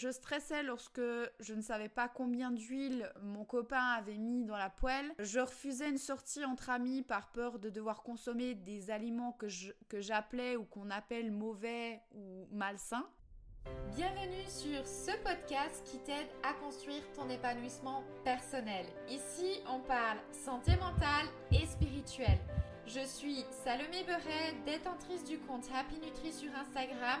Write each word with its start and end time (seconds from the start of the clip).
je 0.00 0.10
stressais 0.10 0.62
lorsque 0.62 1.02
je 1.40 1.54
ne 1.54 1.60
savais 1.60 1.90
pas 1.90 2.08
combien 2.08 2.50
d'huile 2.50 3.12
mon 3.22 3.44
copain 3.44 3.84
avait 3.98 4.16
mis 4.16 4.44
dans 4.44 4.56
la 4.56 4.70
poêle. 4.70 5.12
Je 5.18 5.40
refusais 5.40 5.90
une 5.90 5.98
sortie 5.98 6.44
entre 6.44 6.70
amis 6.70 7.02
par 7.02 7.30
peur 7.32 7.58
de 7.58 7.68
devoir 7.68 8.02
consommer 8.02 8.54
des 8.54 8.90
aliments 8.90 9.32
que 9.32 10.00
j'appelais 10.00 10.56
ou 10.56 10.64
qu'on 10.64 10.90
appelle 10.90 11.30
mauvais 11.30 12.00
ou 12.14 12.48
malsains. 12.50 13.06
Bienvenue 13.94 14.48
sur 14.48 14.86
ce 14.86 15.10
podcast 15.22 15.84
qui 15.84 15.98
t'aide 15.98 16.30
à 16.42 16.54
construire 16.54 17.02
ton 17.12 17.28
épanouissement 17.28 18.02
personnel. 18.24 18.86
Ici, 19.10 19.60
on 19.68 19.80
parle 19.80 20.18
santé 20.32 20.72
mentale 20.76 21.26
et 21.52 21.66
spirituelle. 21.66 22.38
Je 22.86 23.04
suis 23.04 23.44
Salomé 23.64 24.02
Beret, 24.04 24.54
détentrice 24.64 25.24
du 25.24 25.38
compte 25.40 25.68
Happy 25.74 25.96
Nutri 26.00 26.32
sur 26.32 26.50
Instagram 26.56 27.20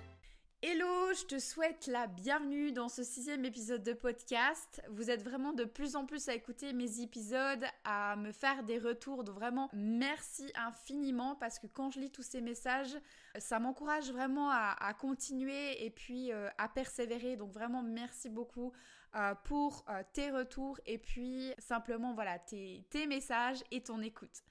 Hello, 0.63 1.11
je 1.15 1.25
te 1.25 1.39
souhaite 1.39 1.87
la 1.87 2.05
bienvenue 2.05 2.71
dans 2.71 2.87
ce 2.87 3.01
sixième 3.01 3.45
épisode 3.45 3.81
de 3.81 3.93
podcast. 3.93 4.79
Vous 4.91 5.09
êtes 5.09 5.23
vraiment 5.23 5.53
de 5.53 5.63
plus 5.63 5.95
en 5.95 6.05
plus 6.05 6.29
à 6.29 6.35
écouter 6.35 6.71
mes 6.73 7.01
épisodes, 7.01 7.65
à 7.83 8.15
me 8.15 8.31
faire 8.31 8.61
des 8.61 8.77
retours. 8.77 9.23
Donc 9.23 9.33
vraiment, 9.33 9.71
merci 9.73 10.51
infiniment 10.53 11.35
parce 11.35 11.57
que 11.57 11.65
quand 11.65 11.89
je 11.89 11.99
lis 11.99 12.11
tous 12.11 12.21
ces 12.21 12.41
messages, 12.41 12.95
ça 13.39 13.59
m'encourage 13.59 14.11
vraiment 14.11 14.51
à, 14.51 14.93
continuer 14.93 15.83
et 15.83 15.89
puis 15.89 16.31
euh, 16.31 16.47
à 16.59 16.69
persévérer. 16.69 17.37
Donc 17.37 17.51
vraiment, 17.51 17.81
merci 17.81 18.29
beaucoup 18.29 18.71
euh, 19.15 19.33
pour 19.45 19.83
euh, 19.89 20.03
tes 20.13 20.29
retours 20.29 20.79
et 20.85 20.99
puis 20.99 21.51
simplement 21.57 22.13
voilà 22.13 22.37
tes 22.37 23.07
messages 23.07 23.63
et 23.71 23.81
ton 23.81 23.99
écoute. 24.03 24.43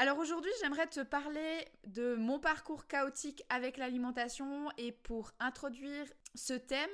Alors 0.00 0.18
aujourd'hui, 0.18 0.52
j'aimerais 0.60 0.86
te 0.86 1.00
parler 1.00 1.66
de 1.88 2.14
mon 2.14 2.38
parcours 2.38 2.86
chaotique 2.86 3.42
avec 3.48 3.76
l'alimentation 3.76 4.70
et 4.78 4.92
pour 4.92 5.32
introduire 5.40 6.06
ce 6.36 6.52
thème, 6.52 6.88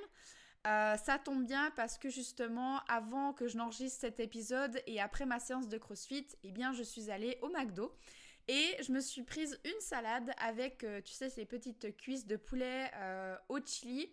euh, 0.66 0.96
ça 0.96 1.18
tombe 1.18 1.44
bien 1.44 1.70
parce 1.76 1.98
que 1.98 2.08
justement, 2.08 2.78
avant 2.88 3.34
que 3.34 3.46
je 3.46 3.58
n'enregistre 3.58 4.00
cet 4.00 4.20
épisode 4.20 4.80
et 4.86 5.02
après 5.02 5.26
ma 5.26 5.38
séance 5.38 5.68
de 5.68 5.76
CrossFit, 5.76 6.26
eh 6.44 6.50
bien, 6.50 6.72
je 6.72 6.82
suis 6.82 7.10
allée 7.10 7.38
au 7.42 7.50
McDo 7.50 7.94
et 8.48 8.74
je 8.82 8.90
me 8.90 9.00
suis 9.00 9.22
prise 9.22 9.60
une 9.66 9.80
salade 9.80 10.30
avec, 10.38 10.82
euh, 10.82 11.02
tu 11.02 11.12
sais, 11.12 11.28
ces 11.28 11.44
petites 11.44 11.94
cuisses 11.98 12.26
de 12.26 12.36
poulet 12.36 12.90
euh, 12.94 13.36
au 13.50 13.58
chili. 13.62 14.10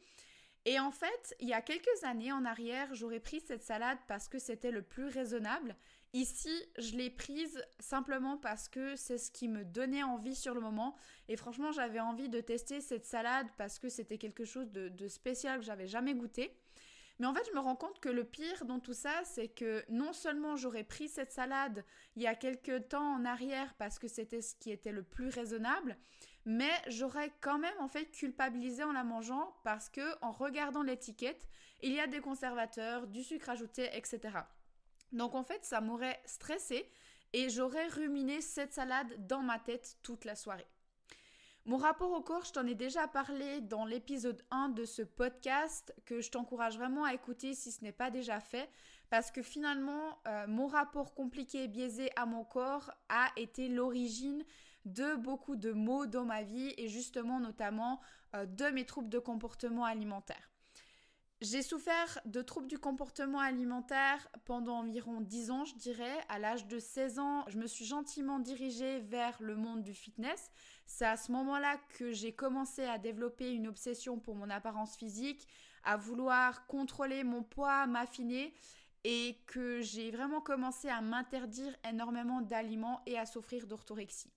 Et 0.66 0.81
en 0.81 0.92
fait, 0.92 1.33
il 1.39 1.48
y 1.48 1.53
a 1.53 1.61
quelques 1.61 2.03
années 2.03 2.33
en 2.33 2.44
arrière, 2.44 2.94
j'aurais 2.94 3.22
pris 3.22 3.39
cette 3.39 3.64
salade 3.64 3.98
parce 4.09 4.28
que 4.28 4.38
c'était 4.38 4.72
le 4.72 4.81
plus 4.81 5.08
raisonnable 5.08 5.78
Ici, 6.14 6.54
je 6.78 6.98
l'ai 6.98 7.09
prise 7.09 7.66
simplement 7.80 8.36
parce 8.36 8.67
que 8.67 8.98
c'est 8.98 9.17
ce 9.17 9.31
qui 9.31 9.48
me 9.48 9.64
donnait 9.64 10.04
envie 10.04 10.36
sur 10.36 10.54
le 10.54 10.59
moment. 10.59 10.98
Et 11.30 11.38
franchement, 11.38 11.72
j'avais 11.72 12.02
envie 12.02 12.28
de 12.28 12.42
tester 12.42 12.81
cette 12.81 13.06
salade 13.06 13.48
parce 13.58 13.80
que 13.80 13.88
c'était 13.88 14.17
quelque 14.17 14.44
chose 14.44 14.70
de, 14.72 15.08
spécial 15.08 15.59
que 15.59 15.66
j'avais 15.66 15.88
jamais 15.88 16.14
goûté. 16.14 16.54
Mais 17.20 17.28
en 17.28 17.34
fait, 17.34 17.48
je 17.48 17.56
me 17.56 17.59
rends 17.59 17.78
compte 17.78 18.02
que 18.02 18.09
le 18.09 18.26
pire 18.26 18.66
dans 18.66 18.80
tout 18.80 18.94
ça, 18.94 19.22
c'est 19.23 19.48
que 19.48 19.86
non 19.88 20.12
seulement 20.12 20.58
j'aurais 20.58 20.84
pris 20.84 21.08
cette 21.08 21.32
salade 21.32 21.86
il 22.17 22.23
y 22.23 22.28
a 22.28 22.36
quelques 22.36 22.89
temps 22.89 23.14
en 23.14 23.23
arrière 23.23 23.73
parce 23.76 23.98
que 23.98 24.08
c'était 24.09 24.42
ce 24.42 24.55
qui 24.55 24.71
était 24.71 24.92
le 24.92 25.04
plus 25.04 25.30
raisonnable, 25.30 25.98
mais 26.45 26.71
j'aurais 26.88 27.32
quand 27.39 27.60
même 27.60 27.80
en 27.80 27.88
fait 27.88 28.05
culpabilisé 28.11 28.83
en 28.83 28.92
la 28.92 29.04
mangeant 29.04 29.54
parce 29.64 29.88
que 29.88 30.02
en 30.21 30.32
regardant 30.32 30.82
l'étiquette, 30.82 31.48
il 31.83 31.94
y 31.94 32.00
a 32.00 32.08
des 32.08 32.21
conservateurs, 32.21 33.08
du 33.08 33.23
sucre 33.23 33.50
ajouté, 33.50 33.89
etc. 33.94 34.39
Donc 35.11 35.36
en 35.36 35.44
fait, 35.44 35.64
ça 35.66 35.82
m'aurait 35.82 36.22
stressé 36.26 36.89
et 37.33 37.49
j'aurais 37.49 37.88
ruminé 37.88 38.42
cette 38.42 38.73
salade 38.73 39.27
dans 39.27 39.42
ma 39.42 39.60
tête 39.60 39.98
toute 40.04 40.26
la 40.26 40.36
soirée. 40.36 40.67
Mon 41.66 41.77
rapport 41.77 42.11
au 42.11 42.22
corps, 42.22 42.44
je 42.44 42.54
t'en 42.54 42.66
ai 42.66 42.73
déjà 42.73 43.08
parlé 43.08 43.61
dans 43.61 43.86
l'épisode 43.86 44.44
1 44.50 44.70
de 44.70 44.83
ce 44.83 45.04
podcast 45.04 45.94
que 46.05 46.20
je 46.20 46.32
t'encourage 46.32 46.76
vraiment 46.76 47.04
à 47.05 47.14
écouter 47.14 47.54
si 47.54 47.71
ce 47.71 47.83
n'est 47.83 47.92
pas 47.92 48.10
déjà 48.10 48.39
fait 48.39 48.67
parce 49.11 49.30
que 49.30 49.44
finalement 49.44 50.20
euh, 50.27 50.48
mon 50.48 50.66
rapport 50.66 51.14
compliqué 51.14 51.66
et 51.66 51.67
biaisé 51.67 52.10
à 52.16 52.26
mon 52.26 52.44
corps 52.44 52.89
a 53.10 53.27
été 53.36 53.67
l'origine 53.67 54.44
de 54.86 55.16
beaucoup 55.16 55.55
de 55.55 55.71
maux 55.71 56.08
dans 56.08 56.26
ma 56.26 56.42
vie 56.42 56.73
et 56.77 56.88
justement 56.88 57.39
notamment 57.39 58.02
euh, 58.33 58.48
de 58.48 58.66
mes 58.66 58.86
troubles 58.86 59.10
de 59.10 59.20
comportement 59.20 59.86
alimentaire. 59.86 60.51
J'ai 61.41 61.63
souffert 61.63 62.19
de 62.25 62.43
troubles 62.43 62.67
du 62.67 62.77
comportement 62.77 63.39
alimentaire 63.39 64.27
pendant 64.45 64.77
environ 64.77 65.21
10 65.21 65.49
ans, 65.49 65.65
je 65.65 65.73
dirais. 65.73 66.23
À 66.29 66.37
l'âge 66.37 66.67
de 66.67 66.77
16 66.77 67.17
ans, 67.17 67.45
je 67.47 67.57
me 67.57 67.65
suis 67.65 67.83
gentiment 67.83 68.37
dirigée 68.37 68.99
vers 68.99 69.41
le 69.41 69.55
monde 69.55 69.81
du 69.81 69.95
fitness. 69.95 70.52
C'est 70.85 71.07
à 71.07 71.17
ce 71.17 71.31
moment-là 71.31 71.77
que 71.97 72.11
j'ai 72.11 72.31
commencé 72.31 72.83
à 72.83 72.99
développer 72.99 73.52
une 73.53 73.67
obsession 73.67 74.19
pour 74.19 74.35
mon 74.35 74.52
apparence 74.52 74.95
physique, 74.95 75.47
à 75.83 75.97
vouloir 75.97 76.67
contrôler 76.67 77.23
mon 77.23 77.41
poids, 77.41 77.87
m'affiner 77.87 78.53
et 79.03 79.35
que 79.47 79.81
j'ai 79.81 80.11
vraiment 80.11 80.41
commencé 80.41 80.89
à 80.89 81.02
m'interdire 81.02 81.75
énormément 81.89 82.41
d'aliments 82.41 83.02
et 83.08 83.17
à 83.17 83.25
souffrir 83.25 83.65
d'orthorexie. 83.65 84.31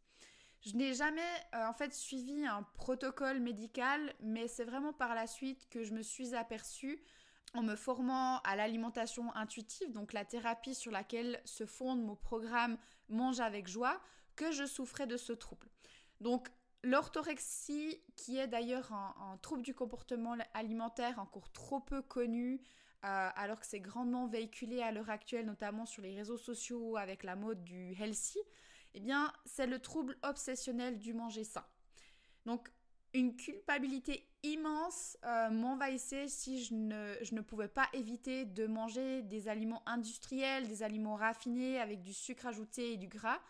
Je 0.65 0.77
n'ai 0.77 0.95
jamais 0.95 1.21
euh, 1.55 1.67
en 1.67 1.75
fait 1.75 1.93
suivi 1.93 2.47
un 2.47 2.63
protocole 2.75 3.39
médical, 3.39 4.15
mais 4.21 4.49
c'est 4.49 4.65
vraiment 4.65 4.95
par 4.95 5.15
la 5.15 5.27
suite 5.27 5.69
que 5.69 5.85
je 5.85 5.93
me 5.93 6.03
suis 6.03 6.35
aperçue 6.35 7.03
en 7.53 7.63
me 7.63 7.77
formant 7.77 8.39
à 8.41 8.57
l'alimentation 8.57 9.35
intuitive, 9.37 9.93
donc 9.93 10.13
la 10.13 10.25
thérapie 10.25 10.75
sur 10.75 10.91
laquelle 10.91 11.41
se 11.45 11.67
fonde 11.67 12.03
mon 12.03 12.17
programme 12.17 12.79
Mange 13.11 13.41
avec 13.41 13.69
joie, 13.69 14.01
que 14.35 14.51
je 14.51 14.65
souffrais 14.65 15.07
de 15.07 15.17
ce 15.17 15.33
trouble. 15.33 15.69
Donc 16.21 16.49
l'orthorexie, 16.83 18.03
qui 18.17 18.39
est 18.39 18.49
d'ailleurs 18.49 18.93
un, 18.93 19.39
trouble 19.43 19.63
du 19.63 19.75
comportement 19.75 20.37
alimentaire 20.55 21.19
encore 21.19 21.53
trop 21.53 21.81
peu 21.81 22.03
connu, 22.03 22.61
euh, 23.05 23.29
alors 23.37 23.61
que 23.61 23.67
c'est 23.67 23.81
grandement 23.81 24.27
véhiculé 24.27 24.81
à 24.81 24.91
l'heure 24.91 25.11
actuelle, 25.11 25.47
notamment 25.47 25.87
sur 25.87 26.03
les 26.03 26.17
réseaux 26.17 26.39
sociaux 26.39 26.97
avec 26.97 27.23
la 27.23 27.37
mode 27.37 27.63
du 27.63 27.93
healthy, 27.93 28.39
eh 28.95 29.01
bien, 29.01 29.33
c'est 29.45 29.67
le 29.67 29.79
trouble 29.79 30.17
obsessionnel 30.23 30.99
du 30.99 31.15
manger 31.15 31.45
sain. 31.45 31.65
Donc, 32.47 32.71
une 33.13 33.37
culpabilité 33.37 34.29
immense 34.43 35.17
euh, 35.25 35.51
m'envahissait 35.51 36.29
si 36.29 36.63
je 36.65 36.75
ne, 36.75 37.15
je 37.23 37.35
ne, 37.35 37.41
pouvais 37.41 37.69
pas 37.69 37.89
éviter 37.93 38.45
de 38.45 38.67
manger 38.67 39.23
des 39.23 39.49
aliments 39.49 39.83
industriels, 39.87 40.69
des 40.69 40.83
aliments 40.83 41.15
raffinés 41.15 41.81
avec 41.81 42.03
du 42.03 42.13
sucre 42.13 42.47
ajouté 42.47 42.93
et 42.93 42.97
du 42.97 43.07
gras. 43.07 43.41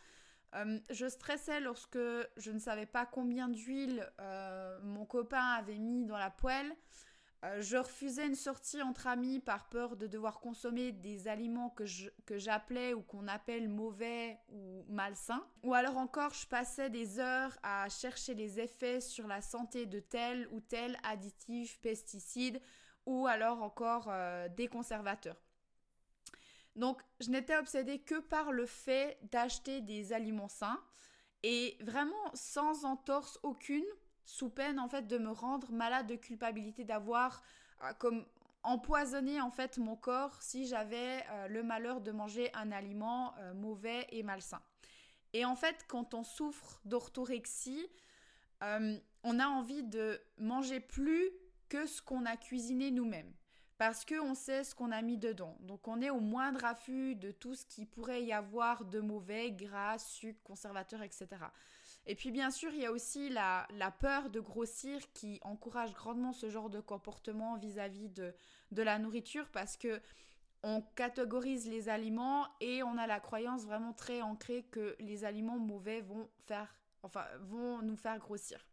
Euh, 0.55 0.79
je 0.91 1.09
stressais 1.09 1.61
lorsque 1.61 1.99
je 2.37 2.51
ne 2.51 2.59
savais 2.59 2.87
pas 2.87 3.07
combien 3.07 3.49
d'huile 3.49 4.09
euh, 4.21 4.79
mon 4.83 5.05
copain 5.05 5.45
avait 5.59 5.79
mis 5.79 6.05
dans 6.05 6.19
la 6.19 6.31
poêle. 6.31 6.73
Euh, 7.45 7.61
je 7.61 7.77
refusais 7.77 8.27
une 8.27 8.35
sortie 8.35 8.81
entre 8.81 9.07
amis 9.07 9.39
par 9.39 9.69
peur 9.69 9.97
de 9.97 10.07
devoir 10.07 10.41
consommer 10.41 10.93
des 10.93 11.29
aliments 11.29 11.69
que, 11.69 11.85
j'appelais 12.39 12.95
ou 12.95 13.03
qu'on 13.03 13.29
appelle 13.29 13.69
mauvais 13.69 14.39
ou 14.49 14.85
malsains. 14.89 15.47
Ou 15.63 15.75
alors 15.75 15.99
encore, 15.99 16.33
je 16.33 16.47
passais 16.47 16.89
des 16.89 17.19
heures 17.19 17.55
à 17.63 17.89
chercher 17.91 18.35
les 18.35 18.61
effets 18.61 19.01
sur 19.01 19.27
la 19.27 19.43
santé 19.43 19.85
de 19.85 20.01
tel 20.01 20.49
ou 20.53 20.61
tel 20.61 20.97
additif, 21.03 21.79
pesticide 21.81 22.63
ou 23.05 23.27
alors 23.27 23.63
encore 23.63 24.07
euh, 24.09 24.49
des 24.49 24.69
conservateurs. 24.69 25.37
Donc, 26.77 27.03
je 27.21 27.29
n'étais 27.31 27.57
obsédée 27.57 27.99
que 27.99 28.21
par 28.21 28.53
le 28.53 28.65
fait 28.65 29.19
d'acheter 29.31 29.83
des 29.83 30.15
aliments 30.15 30.49
sains 30.49 30.83
et 31.43 31.77
vraiment 31.81 32.31
sans 32.33 32.87
entorse 32.87 33.39
aucune 33.43 33.85
sous 34.25 34.49
peine 34.49 34.79
en 34.81 34.89
fait 34.89 35.07
de 35.07 35.19
me 35.19 35.31
rendre 35.31 35.73
malade 35.73 36.07
de 36.07 36.17
culpabilité 36.17 36.85
d'avoir 36.85 37.43
euh, 37.83 37.93
comme 37.99 38.25
empoisonné 38.63 39.41
en 39.41 39.51
fait 39.51 39.79
mon 39.79 39.97
corps 39.97 40.41
si 40.43 40.67
j'avais 40.67 41.25
euh, 41.31 41.49
le 41.49 41.63
malheur 41.63 42.01
de 42.01 42.11
manger 42.11 42.51
un 42.55 42.73
aliment 42.73 43.35
euh, 43.39 43.55
mauvais 43.55 44.07
et 44.11 44.23
malsain. 44.23 44.61
Et 45.33 45.45
en 45.45 45.57
fait, 45.57 45.85
quand 45.89 46.15
on 46.15 46.23
souffre 46.23 46.81
d'orthorexie, 46.85 47.89
on 48.63 49.41
a 49.41 49.47
envie 49.47 49.83
de 49.83 50.19
manger 50.39 50.81
plus 50.81 51.29
que 51.69 51.85
ce 51.85 52.01
qu'on 52.01 52.25
a 52.25 52.37
cuisiné 52.37 52.91
nous-mêmes 52.91 53.31
parce 53.79 54.05
qu'on 54.05 54.35
sait 54.35 54.65
ce 54.65 54.75
qu'on 54.75 54.93
a 54.93 55.03
mis 55.03 55.19
dedans. 55.19 55.57
Donc 55.61 55.89
on 55.89 56.01
est 56.01 56.11
au 56.11 56.21
moindre 56.21 56.65
affût 56.65 57.17
de 57.17 57.31
tout 57.31 57.55
ce 57.55 57.67
qui 57.67 57.87
pourrait 57.87 58.23
y 58.23 58.33
avoir 58.33 58.85
de 58.85 59.01
mauvais, 59.01 59.51
gras, 59.51 59.99
sucre, 59.99 60.41
conservateur, 60.45 61.03
etc. 61.03 61.27
Et 62.07 62.15
puis 62.15 62.31
bien 62.31 62.51
sûr, 62.51 62.73
il 62.73 62.83
y 62.83 62.87
a 62.87 62.93
aussi 62.93 63.31
la, 63.31 63.67
peur 63.99 64.31
de 64.31 64.41
grossir 64.41 65.01
qui 65.13 65.41
encourage 65.43 65.93
grandement 65.95 66.33
ce 66.33 66.51
genre 66.51 66.71
de 66.71 66.81
comportement 66.81 67.57
vis-à-vis 67.57 68.11
de, 68.11 68.35
de 68.73 68.83
la 68.83 68.99
nourriture 68.99 69.49
parce 69.51 69.77
que 69.77 70.01
on 70.63 70.81
catégorise 70.97 71.69
les 71.69 71.91
aliments 71.91 72.47
et 72.61 72.83
on 72.83 72.97
a 72.97 73.07
la 73.07 73.21
croyance 73.21 73.65
vraiment 73.65 73.93
très 73.93 74.23
ancrée 74.23 74.65
que 74.71 74.97
les 74.99 75.25
aliments 75.25 75.59
mauvais 75.59 76.01
vont 76.01 76.29
faire, 76.47 76.75
enfin, 77.03 77.25
vont 77.41 77.83
nous 77.83 77.97
faire 77.97 78.19
grossir. 78.19 78.65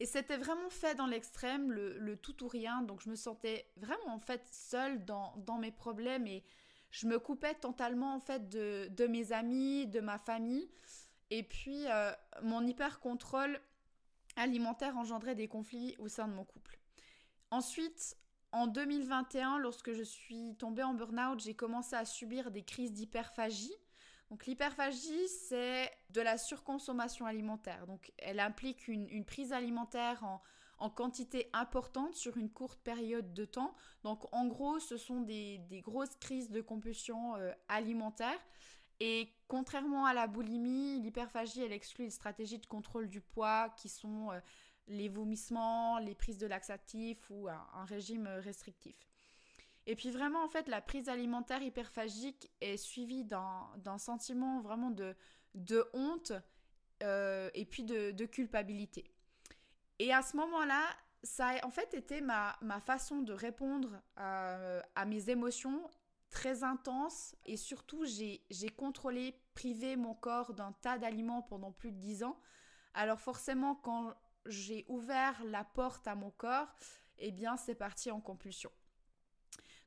Et 0.00 0.06
c'était 0.06 0.36
vraiment 0.36 0.70
fait 0.70 0.94
dans 0.94 1.06
l'extrême, 1.06 1.70
le, 1.70 2.16
tout 2.16 2.44
ou 2.44 2.48
rien. 2.48 2.82
Donc 2.82 3.00
je 3.00 3.10
me 3.10 3.14
sentais 3.14 3.70
vraiment 3.76 4.14
en 4.14 4.18
fait 4.18 4.42
seule 4.50 5.04
dans, 5.04 5.58
mes 5.60 5.70
problèmes 5.70 6.26
et 6.26 6.44
je 6.90 7.06
me 7.06 7.18
coupais 7.18 7.54
totalement 7.54 8.14
en 8.14 8.20
fait 8.20 8.48
de, 8.48 9.06
mes 9.06 9.32
amis, 9.32 9.86
de 9.86 10.00
ma 10.00 10.18
famille. 10.18 10.68
Et 11.30 11.42
puis 11.42 11.86
euh, 11.88 12.12
mon 12.42 12.66
hyper 12.66 13.00
contrôle 13.00 13.60
alimentaire 14.36 14.96
engendrait 14.96 15.34
des 15.34 15.48
conflits 15.48 15.94
au 15.98 16.08
sein 16.08 16.28
de 16.28 16.34
mon 16.34 16.44
couple. 16.44 16.78
Ensuite, 17.50 18.16
en 18.50 18.66
2021, 18.66 19.58
lorsque 19.58 19.92
je 19.92 20.02
suis 20.02 20.56
tombée 20.56 20.82
en 20.82 20.94
burn-out, 20.94 21.40
j'ai 21.40 21.54
commencé 21.54 21.96
à 21.96 22.04
subir 22.04 22.50
des 22.50 22.62
crises 22.62 22.92
d'hyperphagie. 22.92 23.74
L'hyperphagie, 24.46 25.28
c'est 25.28 25.90
de 26.10 26.20
la 26.20 26.38
surconsommation 26.38 27.26
alimentaire. 27.26 27.86
Donc 27.86 28.12
elle 28.18 28.40
implique 28.40 28.88
une, 28.88 29.24
prise 29.24 29.52
alimentaire 29.52 30.24
en, 30.78 30.90
quantité 30.90 31.48
importante 31.52 32.14
sur 32.14 32.36
une 32.36 32.50
courte 32.50 32.80
période 32.80 33.32
de 33.32 33.44
temps. 33.44 33.74
Donc 34.02 34.26
en 34.32 34.46
gros, 34.46 34.80
ce 34.80 34.96
sont 34.96 35.20
des, 35.20 35.60
grosses 35.84 36.16
crises 36.16 36.50
de 36.50 36.60
compulsion 36.60 37.36
euh, 37.36 37.52
alimentaire. 37.68 38.38
Et 39.00 39.32
contrairement 39.48 40.06
à 40.06 40.14
la 40.14 40.26
boulimie, 40.26 41.00
l'hyperphagie, 41.00 41.62
elle 41.62 41.72
exclut 41.72 42.04
les 42.04 42.10
stratégies 42.10 42.58
de 42.58 42.66
contrôle 42.66 43.08
du 43.08 43.20
poids 43.20 43.70
qui 43.76 43.88
sont 43.88 44.30
euh, 44.30 44.40
les 44.88 45.08
vomissements, 45.08 45.98
les 45.98 46.14
prises 46.14 46.38
de 46.38 46.46
laxatifs 46.46 47.30
ou 47.30 47.48
un, 47.48 47.84
régime 47.86 48.26
restrictif. 48.26 48.96
Et 49.86 49.96
puis 49.96 50.10
vraiment, 50.10 50.42
en 50.42 50.48
fait, 50.48 50.68
la 50.68 50.80
prise 50.80 51.08
alimentaire 51.08 51.62
hyperphagique 51.62 52.50
est 52.60 52.76
suivie 52.76 53.24
d'un 53.24 53.98
sentiment 53.98 54.60
vraiment 54.60 54.90
de, 54.90 55.14
de 55.54 55.84
honte 55.92 56.32
euh, 57.02 57.50
et 57.54 57.66
puis 57.66 57.84
de, 57.84 58.24
culpabilité. 58.24 59.10
Et 59.98 60.12
à 60.12 60.22
ce 60.22 60.36
moment-là, 60.36 60.82
ça 61.22 61.48
a 61.48 61.66
en 61.66 61.70
fait 61.70 61.92
été 61.94 62.20
ma, 62.20 62.56
façon 62.80 63.22
de 63.22 63.32
répondre 63.32 64.00
à 64.16 65.04
mes 65.06 65.30
émotions 65.30 65.82
très 66.34 66.64
intenses 66.64 67.36
et 67.46 67.56
surtout 67.56 68.04
j'ai 68.04 68.68
contrôlé, 68.76 69.40
privé 69.54 69.96
mon 69.96 70.14
corps 70.14 70.52
d'un 70.52 70.72
tas 70.72 70.98
d'aliments 70.98 71.42
pendant 71.42 71.70
plus 71.70 71.92
de 71.92 71.98
dix 71.98 72.24
ans. 72.24 72.38
Alors 72.92 73.20
forcément, 73.20 73.76
quand 73.76 74.12
j'ai 74.44 74.84
ouvert 74.88 75.42
la 75.44 75.64
porte 75.64 76.06
à 76.08 76.16
mon 76.16 76.30
corps, 76.32 76.74
eh 77.18 77.30
bien 77.30 77.56
c'est 77.56 77.76
parti 77.76 78.10
en 78.10 78.20
compulsion. 78.20 78.70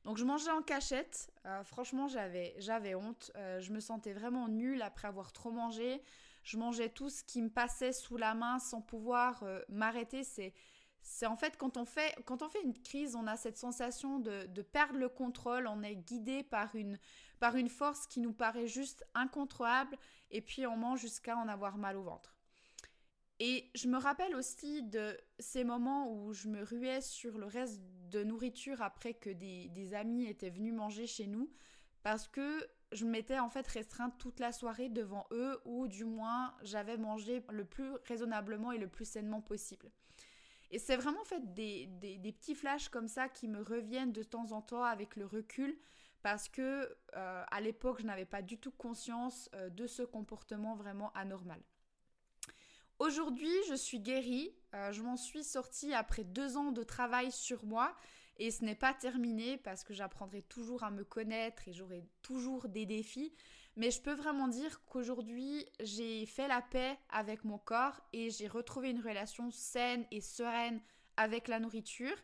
Donc 0.04 0.16
je 0.16 0.24
mangeais 0.24 0.50
en 0.50 0.62
cachette, 0.62 1.30
euh, 1.44 1.62
franchement 1.64 2.08
j'avais, 2.08 2.54
j'avais 2.58 2.94
honte, 2.94 3.30
euh, 3.36 3.60
je 3.60 3.72
me 3.72 3.80
sentais 3.80 4.12
vraiment 4.12 4.48
nulle 4.48 4.82
après 4.82 5.08
avoir 5.08 5.32
trop 5.32 5.50
mangé, 5.50 6.02
je 6.44 6.56
mangeais 6.56 6.88
tout 6.88 7.10
ce 7.10 7.24
qui 7.24 7.42
me 7.42 7.50
passait 7.50 7.92
sous 7.92 8.16
la 8.16 8.34
main 8.34 8.58
sans 8.58 8.80
pouvoir 8.80 9.42
euh, 9.42 9.60
m'arrêter, 9.68 10.24
c'est, 10.24 10.54
c'est 11.02 11.26
en 11.26 11.36
fait 11.36 11.56
quand 11.58 11.76
on, 11.76 11.84
fait 11.84 12.14
quand 12.24 12.42
on 12.42 12.48
fait 12.48 12.62
une 12.62 12.80
crise, 12.80 13.16
on 13.16 13.26
a 13.26 13.36
cette 13.36 13.58
sensation 13.58 14.18
de, 14.18 14.46
de 14.46 14.62
perdre 14.62 14.98
le 14.98 15.08
contrôle, 15.08 15.66
on 15.66 15.82
est 15.82 15.96
guidé 15.96 16.42
par 16.42 16.74
une, 16.74 16.98
par 17.40 17.56
une 17.56 17.68
force 17.68 18.06
qui 18.06 18.20
nous 18.20 18.32
paraît 18.32 18.68
juste 18.68 19.04
incontrôlable 19.14 19.96
et 20.30 20.40
puis 20.40 20.66
on 20.66 20.76
mange 20.76 21.00
jusqu'à 21.00 21.36
en 21.36 21.48
avoir 21.48 21.76
mal 21.76 21.96
au 21.96 22.02
ventre. 22.02 22.38
Et 23.40 23.70
je 23.74 23.86
me 23.86 23.98
rappelle 23.98 24.34
aussi 24.34 24.82
de 24.82 25.16
ces 25.38 25.62
moments 25.62 26.12
où 26.12 26.32
je 26.32 26.48
me 26.48 26.62
ruais 26.64 27.00
sur 27.00 27.38
le 27.38 27.46
reste 27.46 27.80
de 28.10 28.24
nourriture 28.24 28.82
après 28.82 29.14
que 29.14 29.30
des, 29.30 29.94
amis 29.94 30.26
étaient 30.26 30.50
venus 30.50 30.74
manger 30.74 31.06
chez 31.06 31.26
nous 31.26 31.50
parce 32.02 32.28
que 32.28 32.66
je 32.92 33.04
m'étais 33.04 33.38
en 33.38 33.50
fait 33.50 33.66
restreinte 33.66 34.16
toute 34.18 34.40
la 34.40 34.52
soirée 34.52 34.88
devant 34.88 35.26
eux 35.30 35.60
ou 35.64 35.88
du 35.88 36.04
moins 36.04 36.54
j'avais 36.62 36.96
mangé 36.96 37.42
le 37.50 37.64
plus 37.64 37.90
raisonnablement 38.06 38.72
et 38.72 38.78
le 38.78 38.88
plus 38.88 39.04
sainement 39.04 39.40
possible. 39.40 39.90
Et 40.70 40.78
c'est 40.78 40.96
vraiment 40.96 41.20
en 41.20 41.24
fait 41.24 41.54
des, 41.54 41.88
petits 42.00 42.54
flashs 42.54 42.88
comme 42.88 43.08
ça 43.08 43.28
qui 43.28 43.48
me 43.48 43.62
reviennent 43.62 44.12
de 44.12 44.22
temps 44.22 44.52
en 44.52 44.60
temps 44.60 44.84
avec 44.84 45.16
le 45.16 45.26
recul 45.26 45.78
parce 46.22 46.48
que 46.48 46.96
euh, 47.16 47.44
à 47.50 47.60
l'époque 47.60 48.00
je 48.00 48.06
n'avais 48.06 48.26
pas 48.26 48.42
du 48.42 48.58
tout 48.58 48.72
conscience 48.72 49.48
euh, 49.54 49.70
de 49.70 49.86
ce 49.86 50.02
comportement 50.02 50.74
vraiment 50.74 51.12
anormal. 51.14 51.60
Aujourd'hui, 52.98 53.52
je 53.68 53.74
suis 53.74 54.00
guérie. 54.00 54.52
Euh, 54.74 54.92
je 54.92 55.02
m'en 55.02 55.16
suis 55.16 55.44
sortie 55.44 55.94
après 55.94 56.24
deux 56.24 56.56
ans 56.56 56.72
de 56.72 56.82
travail 56.82 57.30
sur 57.30 57.64
moi. 57.64 57.94
Et 58.38 58.50
ce 58.50 58.64
n'est 58.64 58.74
pas 58.74 58.94
terminé 58.94 59.56
parce 59.56 59.84
que 59.84 59.94
j'apprendrai 59.94 60.42
toujours 60.42 60.84
à 60.84 60.90
me 60.90 61.04
connaître 61.04 61.66
et 61.66 61.72
j'aurai 61.72 62.04
toujours 62.22 62.68
des 62.68 62.86
défis. 62.86 63.32
Mais 63.76 63.90
je 63.90 64.00
peux 64.00 64.14
vraiment 64.14 64.48
dire 64.48 64.84
qu'aujourd'hui, 64.86 65.64
j'ai 65.80 66.26
fait 66.26 66.48
la 66.48 66.62
paix 66.62 66.98
avec 67.10 67.44
mon 67.44 67.58
corps 67.58 68.00
et 68.12 68.30
j'ai 68.30 68.48
retrouvé 68.48 68.90
une 68.90 69.00
relation 69.00 69.50
saine 69.50 70.04
et 70.10 70.20
sereine 70.20 70.80
avec 71.16 71.48
la 71.48 71.60
nourriture. 71.60 72.16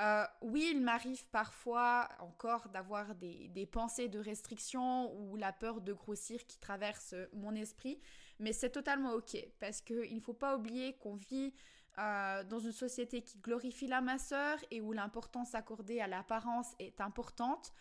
Euh, 0.00 0.24
oui, 0.42 0.70
il 0.72 0.80
m'arrive 0.80 1.24
parfois 1.26 2.08
encore 2.20 2.68
d'avoir 2.68 3.16
des, 3.16 3.48
des, 3.48 3.66
pensées 3.66 4.08
de 4.08 4.20
restriction 4.20 5.12
ou 5.12 5.36
la 5.36 5.52
peur 5.52 5.80
de 5.80 5.92
grossir 5.92 6.46
qui 6.46 6.56
traverse 6.58 7.16
mon 7.32 7.52
esprit, 7.56 8.00
mais 8.38 8.52
c'est 8.52 8.70
totalement 8.70 9.12
ok 9.12 9.36
parce 9.58 9.80
qu'il 9.80 10.14
ne 10.14 10.20
faut 10.20 10.34
pas 10.34 10.56
oublier 10.56 10.94
qu'on 10.94 11.16
vit 11.16 11.52
euh, 11.98 12.44
dans 12.44 12.60
une 12.60 12.72
société 12.72 13.22
qui 13.22 13.38
glorifie 13.38 13.88
la 13.88 14.00
masseur 14.00 14.58
et 14.70 14.80
où 14.80 14.92
l'importance 14.92 15.54
accordée 15.54 16.00
à 16.00 16.06
l'apparence 16.06 16.74
est 16.78 17.00
importante. 17.00 17.72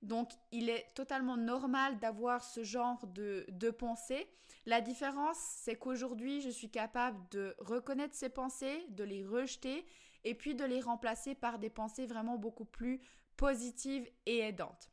Donc, 0.00 0.30
il 0.50 0.70
est 0.70 0.86
totalement 0.94 1.36
normal 1.36 1.98
d'avoir 1.98 2.42
ce 2.42 2.64
genre 2.64 3.06
de, 3.08 3.44
de 3.50 3.70
pensée. 3.70 4.26
La 4.64 4.80
différence, 4.80 5.36
c'est 5.36 5.76
qu'aujourd'hui, 5.76 6.40
je 6.40 6.48
suis 6.48 6.70
capable 6.70 7.18
de 7.30 7.54
reconnaître 7.58 8.14
ces 8.14 8.30
pensées, 8.30 8.86
de 8.90 9.04
les 9.04 9.26
rejeter 9.26 9.84
et 10.24 10.34
puis 10.34 10.54
de 10.54 10.64
les 10.64 10.80
remplacer 10.80 11.34
par 11.34 11.58
des 11.58 11.70
pensées 11.70 12.06
vraiment 12.06 12.38
beaucoup 12.38 12.64
plus 12.64 13.02
positives 13.36 14.08
et 14.24 14.38
aidantes. 14.38 14.90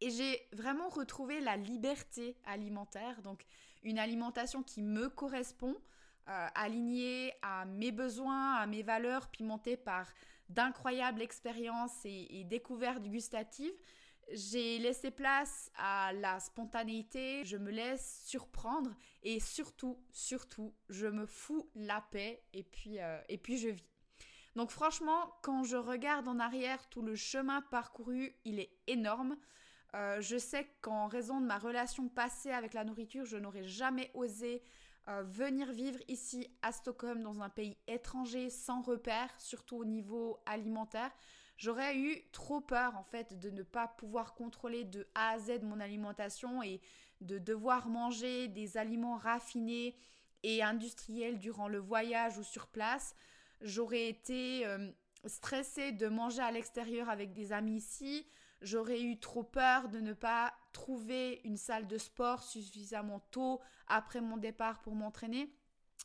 Et 0.00 0.10
j'ai 0.10 0.48
vraiment 0.52 0.88
retrouvé 0.88 1.40
la 1.40 1.56
liberté 1.56 2.36
alimentaire, 2.44 3.22
donc 3.22 3.44
une 3.82 3.98
alimentation 3.98 4.62
qui 4.62 4.82
me 4.82 5.08
correspond, 5.08 5.76
euh, 6.28 6.46
alignée 6.54 7.32
à 7.42 7.64
mes 7.64 7.90
besoins, 7.90 8.54
à 8.54 8.66
mes 8.66 8.82
valeurs, 8.82 9.28
pimentée 9.28 9.76
par 9.76 10.06
d'incroyables 10.48 11.22
expériences 11.22 12.04
et, 12.04 12.44
découvertes 12.44 13.02
gustatives. 13.08 13.72
J'ai 14.32 14.78
laissé 14.78 15.10
place 15.10 15.70
à 15.76 16.12
la 16.12 16.38
spontanéité, 16.38 17.44
je 17.44 17.56
me 17.56 17.70
laisse 17.70 18.22
surprendre 18.24 18.94
et 19.22 19.40
surtout, 19.40 19.98
surtout, 20.12 20.72
je 20.88 21.06
me 21.06 21.26
fous 21.26 21.68
la 21.74 22.00
paix 22.12 22.44
et 22.52 22.62
puis, 22.62 23.00
euh, 23.00 23.20
et 23.28 23.36
puis 23.36 23.58
je 23.58 23.68
vis. 23.68 23.84
Donc 24.54 24.70
franchement, 24.70 25.34
quand 25.42 25.64
je 25.64 25.76
regarde 25.76 26.28
en 26.28 26.38
arrière, 26.38 26.88
tout 26.88 27.02
le 27.02 27.16
chemin 27.16 27.62
parcouru, 27.62 28.36
il 28.44 28.60
est 28.60 28.70
énorme. 28.86 29.36
Euh, 29.94 30.20
je 30.20 30.38
sais 30.38 30.66
qu'en 30.80 31.06
raison 31.06 31.40
de 31.40 31.46
ma 31.46 31.58
relation 31.58 32.08
passée 32.08 32.50
avec 32.50 32.72
la 32.72 32.84
nourriture, 32.84 33.26
je 33.26 33.36
n'aurais 33.36 33.64
jamais 33.64 34.10
osé 34.14 34.62
euh, 35.08 35.22
venir 35.24 35.70
vivre 35.72 35.98
ici 36.08 36.48
à 36.62 36.72
Stockholm 36.72 37.22
dans 37.22 37.42
un 37.42 37.50
pays 37.50 37.76
étranger 37.88 38.48
sans 38.48 38.80
repère, 38.82 39.28
surtout 39.38 39.76
au 39.76 39.84
niveau 39.84 40.40
alimentaire. 40.46 41.10
J'aurais 41.56 41.96
eu 41.98 42.22
trop 42.32 42.60
peur 42.60 42.96
en 42.96 43.02
fait 43.02 43.38
de 43.38 43.50
ne 43.50 43.62
pas 43.62 43.86
pouvoir 43.86 44.34
contrôler 44.34 44.84
de 44.84 45.06
A 45.14 45.32
à 45.32 45.38
Z 45.38 45.62
mon 45.62 45.80
alimentation 45.80 46.62
et 46.62 46.80
de 47.20 47.38
devoir 47.38 47.88
manger 47.88 48.48
des 48.48 48.76
aliments 48.76 49.16
raffinés 49.16 49.96
et 50.42 50.62
industriels 50.62 51.38
durant 51.38 51.68
le 51.68 51.78
voyage 51.78 52.38
ou 52.38 52.42
sur 52.42 52.66
place. 52.68 53.14
J'aurais 53.60 54.08
été 54.08 54.66
euh, 54.66 54.90
stressée 55.26 55.92
de 55.92 56.08
manger 56.08 56.42
à 56.42 56.50
l'extérieur 56.50 57.08
avec 57.08 57.32
des 57.32 57.52
amis 57.52 57.76
ici. 57.76 58.26
J'aurais 58.62 59.00
eu 59.00 59.18
trop 59.18 59.42
peur 59.42 59.88
de 59.88 60.00
ne 60.00 60.12
pas 60.12 60.54
trouver 60.72 61.40
une 61.44 61.56
salle 61.56 61.86
de 61.86 61.98
sport 61.98 62.42
suffisamment 62.42 63.20
tôt 63.30 63.60
après 63.88 64.20
mon 64.20 64.36
départ 64.36 64.80
pour 64.80 64.94
m'entraîner. 64.94 65.54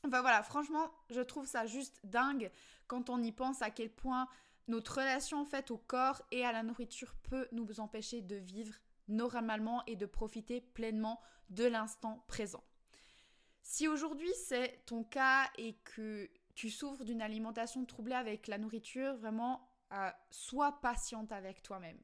Enfin 0.05 0.21
voilà, 0.21 0.43
franchement, 0.43 0.91
je 1.09 1.21
trouve 1.21 1.47
ça 1.47 1.65
juste 1.65 1.99
dingue 2.03 2.51
quand 2.87 3.09
on 3.09 3.21
y 3.21 3.31
pense 3.31 3.61
à 3.61 3.69
quel 3.69 3.89
point 3.89 4.27
notre 4.67 4.97
relation 4.97 5.39
en 5.39 5.73
au 5.73 5.77
corps 5.77 6.21
et 6.31 6.45
à 6.45 6.51
la 6.51 6.63
nourriture 6.63 7.15
peut 7.29 7.47
nous 7.51 7.79
empêcher 7.79 8.21
de 8.21 8.35
vivre 8.35 8.75
normalement 9.07 9.83
et 9.85 9.95
de 9.95 10.05
profiter 10.05 10.61
pleinement 10.61 11.21
de 11.49 11.65
l'instant 11.65 12.25
présent. 12.27 12.63
Si 13.61 13.87
aujourd'hui 13.87 14.31
c'est 14.45 14.83
ton 14.85 15.03
cas 15.03 15.49
et 15.57 15.75
que 15.83 16.29
tu 16.55 16.69
souffres 16.69 17.03
d'une 17.03 17.21
alimentation 17.21 17.85
troublée 17.85 18.15
avec 18.15 18.47
la 18.47 18.57
nourriture, 18.57 19.15
vraiment, 19.17 19.69
euh, 19.93 20.09
sois 20.31 20.79
patiente 20.81 21.31
avec 21.31 21.61
toi-même. 21.61 21.99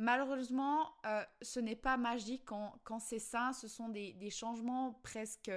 Malheureusement, 0.00 0.94
euh, 1.04 1.22
ce 1.42 1.60
n'est 1.60 1.76
pas 1.76 1.98
magique 1.98 2.46
quand, 2.46 2.98
c'est 3.00 3.18
sain, 3.18 3.52
ce 3.52 3.68
sont 3.68 3.90
des, 3.90 4.30
changements 4.30 4.94
presque 5.02 5.50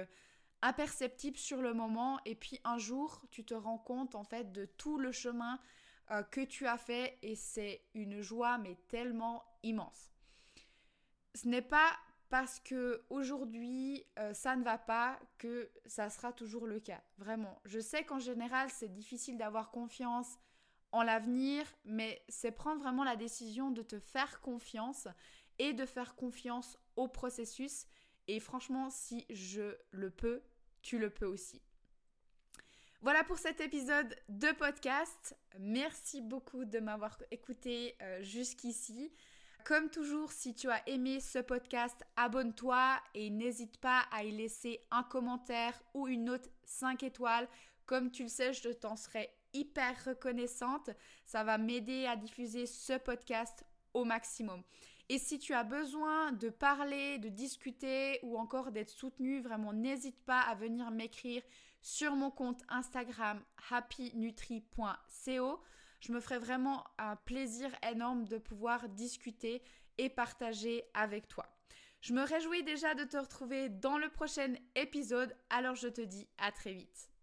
imperceptible 0.60 1.38
sur 1.38 1.62
le 1.62 1.72
moment 1.72 2.20
et 2.26 2.34
puis 2.34 2.60
un 2.62 2.76
jour 2.76 3.22
tu 3.30 3.42
te 3.42 3.54
rends 3.54 3.78
compte 3.78 4.14
en 4.14 4.22
fait 4.22 4.52
de 4.52 4.66
tout 4.66 4.98
le 4.98 5.12
chemin 5.12 5.58
euh, 6.10 6.22
que 6.24 6.42
tu 6.42 6.66
as 6.66 6.76
fait 6.76 7.18
et 7.22 7.36
c'est 7.36 7.86
une 7.94 8.20
joie 8.20 8.58
mais 8.58 8.76
tellement 8.88 9.42
immense. 9.62 10.12
Ce 11.34 11.48
n'est 11.48 11.62
pas 11.62 11.96
parce 12.28 12.60
que 12.60 13.02
aujourd'hui 13.08 14.04
euh, 14.18 14.34
ça 14.34 14.56
ne 14.56 14.62
va 14.62 14.76
pas 14.76 15.18
que 15.38 15.70
ça 15.86 16.10
sera 16.10 16.34
toujours 16.34 16.66
le 16.66 16.80
cas. 16.80 17.00
Vraiment, 17.16 17.62
je 17.64 17.80
sais 17.80 18.04
qu'en 18.04 18.18
général 18.18 18.68
c'est 18.68 18.92
difficile 18.92 19.38
d'avoir 19.38 19.70
confiance 19.70 20.36
en 20.94 21.02
l'avenir, 21.02 21.66
mais 21.84 22.22
c'est 22.28 22.52
prendre 22.52 22.80
vraiment 22.80 23.02
la 23.02 23.16
décision 23.16 23.70
de 23.70 23.82
te 23.82 23.98
faire 23.98 24.40
confiance 24.40 25.08
et 25.58 25.72
de 25.72 25.84
faire 25.84 26.14
confiance 26.14 26.78
au 26.94 27.08
processus. 27.08 27.86
Et 28.28 28.38
franchement, 28.38 28.90
si 28.90 29.26
je 29.28 29.76
le 29.90 30.10
peux, 30.10 30.40
tu 30.82 30.98
le 30.98 31.10
peux 31.10 31.26
aussi. 31.26 31.60
Voilà 33.02 33.24
pour 33.24 33.38
cet 33.38 33.60
épisode 33.60 34.16
de 34.28 34.52
podcast. 34.52 35.36
Merci 35.58 36.22
beaucoup 36.22 36.64
de 36.64 36.78
m'avoir 36.78 37.18
écouté 37.32 37.96
euh, 38.00 38.22
jusqu'ici. 38.22 39.12
Comme 39.64 39.90
toujours, 39.90 40.30
si 40.30 40.54
tu 40.54 40.70
as 40.70 40.88
aimé 40.88 41.18
ce 41.20 41.40
podcast, 41.40 42.04
abonne-toi 42.16 43.00
et 43.14 43.30
n'hésite 43.30 43.78
pas 43.78 44.04
à 44.12 44.22
y 44.22 44.30
laisser 44.30 44.80
un 44.92 45.02
commentaire 45.02 45.82
ou 45.92 46.06
une 46.06 46.24
note 46.24 46.50
5 46.64 47.02
étoiles. 47.02 47.48
Comme 47.84 48.10
tu 48.10 48.22
le 48.22 48.28
sais, 48.28 48.52
je 48.52 48.68
t'en 48.68 48.94
serai 48.94 49.28
hyper 49.54 49.96
reconnaissante. 50.04 50.90
Ça 51.24 51.44
va 51.44 51.56
m'aider 51.56 52.04
à 52.06 52.16
diffuser 52.16 52.66
ce 52.66 52.98
podcast 52.98 53.64
au 53.94 54.04
maximum. 54.04 54.62
Et 55.08 55.18
si 55.18 55.38
tu 55.38 55.54
as 55.54 55.64
besoin 55.64 56.32
de 56.32 56.48
parler, 56.48 57.18
de 57.18 57.28
discuter 57.28 58.18
ou 58.22 58.38
encore 58.38 58.72
d'être 58.72 58.90
soutenu, 58.90 59.40
vraiment 59.40 59.72
n'hésite 59.72 60.22
pas 60.24 60.40
à 60.40 60.54
venir 60.54 60.90
m'écrire 60.90 61.42
sur 61.82 62.16
mon 62.16 62.30
compte 62.30 62.62
Instagram 62.68 63.42
happynutri.co. 63.70 65.60
Je 66.00 66.12
me 66.12 66.20
ferai 66.20 66.38
vraiment 66.38 66.84
un 66.98 67.16
plaisir 67.16 67.70
énorme 67.82 68.26
de 68.26 68.38
pouvoir 68.38 68.88
discuter 68.88 69.62
et 69.98 70.08
partager 70.08 70.84
avec 70.94 71.28
toi. 71.28 71.46
Je 72.00 72.12
me 72.12 72.22
réjouis 72.22 72.62
déjà 72.62 72.94
de 72.94 73.04
te 73.04 73.16
retrouver 73.16 73.68
dans 73.68 73.96
le 73.98 74.10
prochain 74.10 74.54
épisode, 74.74 75.34
alors 75.48 75.74
je 75.74 75.88
te 75.88 76.02
dis 76.02 76.28
à 76.38 76.52
très 76.52 76.72
vite. 76.72 77.13